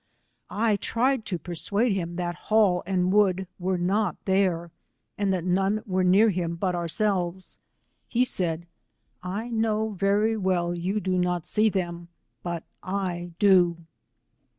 I 0.49 0.77
tried 0.77 1.25
to 1.25 1.37
persuade 1.37 1.91
him 1.91 2.15
that 2.15 2.33
Hall 2.49 2.81
and 2.87 3.13
Wood 3.13 3.45
were 3.59 3.77
not 3.77 4.15
there, 4.25 4.71
and 5.15 5.31
that 5.31 5.43
none 5.43 5.83
were 5.85 6.03
near 6.03 6.31
him 6.31 6.55
but 6.55 6.73
ourselves: 6.73 7.59
he 8.07 8.25
said, 8.25 8.65
I 9.21 9.49
know 9.49 9.89
very 9.89 10.35
well 10.35 10.75
you 10.75 10.99
do 10.99 11.19
not 11.19 11.45
see 11.45 11.69
them, 11.69 12.07
but 12.41 12.63
£ 12.83 13.33
do. 13.37 13.77